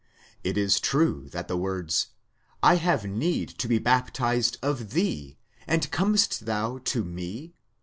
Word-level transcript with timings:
It 0.43 0.57
is 0.57 0.79
true 0.79 1.29
that 1.29 1.47
the 1.47 1.55
words: 1.55 2.07
7 2.63 2.79
have 2.79 3.05
need 3.05 3.49
to 3.49 3.67
be 3.67 3.77
baptized 3.77 4.57
of 4.63 4.93
thee, 4.93 5.37
and 5.67 5.91
comest 5.91 6.47
thou 6.47 6.79
to 6.85 7.03
me? 7.03 7.53